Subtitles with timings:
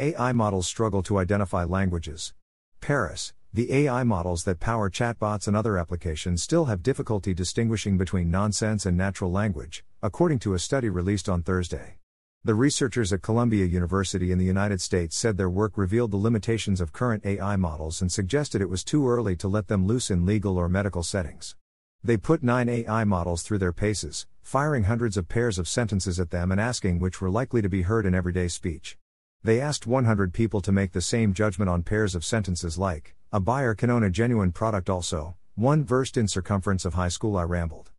[0.00, 2.34] AI models struggle to identify languages.
[2.80, 8.28] Paris, the AI models that power chatbots and other applications still have difficulty distinguishing between
[8.28, 11.98] nonsense and natural language, according to a study released on Thursday.
[12.42, 16.80] The researchers at Columbia University in the United States said their work revealed the limitations
[16.80, 20.26] of current AI models and suggested it was too early to let them loose in
[20.26, 21.54] legal or medical settings.
[22.02, 26.30] They put nine AI models through their paces, firing hundreds of pairs of sentences at
[26.30, 28.98] them and asking which were likely to be heard in everyday speech.
[29.44, 33.38] They asked 100 people to make the same judgment on pairs of sentences like, a
[33.38, 37.42] buyer can own a genuine product also, one versed in circumference of high school I
[37.42, 37.90] rambled.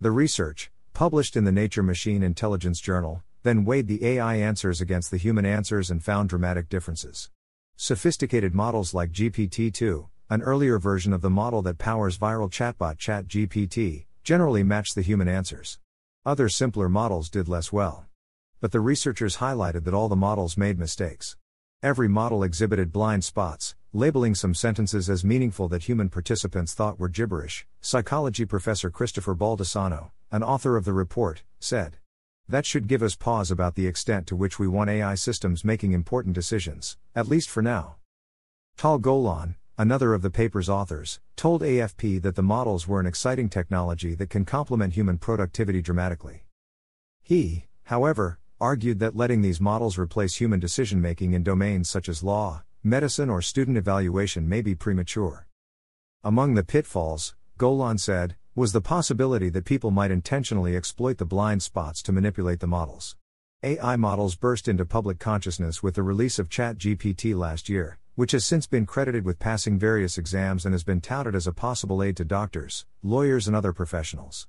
[0.00, 5.12] The research, published in the Nature Machine Intelligence Journal, then weighed the AI answers against
[5.12, 7.30] the human answers and found dramatic differences.
[7.76, 12.96] Sophisticated models like GPT 2, an earlier version of the model that powers viral chatbot
[12.96, 15.78] ChatGPT, generally matched the human answers.
[16.26, 18.06] Other simpler models did less well.
[18.64, 21.36] But the researchers highlighted that all the models made mistakes.
[21.82, 27.10] Every model exhibited blind spots, labeling some sentences as meaningful that human participants thought were
[27.10, 27.66] gibberish.
[27.82, 31.98] Psychology professor Christopher Baldassano, an author of the report, said.
[32.48, 35.92] That should give us pause about the extent to which we want AI systems making
[35.92, 37.96] important decisions, at least for now.
[38.78, 43.50] Tal Golan, another of the paper's authors, told AFP that the models were an exciting
[43.50, 46.46] technology that can complement human productivity dramatically.
[47.22, 52.22] He, however, argued that letting these models replace human decision making in domains such as
[52.22, 55.46] law, medicine, or student evaluation may be premature.
[56.22, 61.62] Among the pitfalls, Golan said, was the possibility that people might intentionally exploit the blind
[61.62, 63.16] spots to manipulate the models.
[63.62, 68.46] AI models burst into public consciousness with the release of ChatGPT last year, which has
[68.46, 72.16] since been credited with passing various exams and has been touted as a possible aid
[72.16, 74.48] to doctors, lawyers, and other professionals.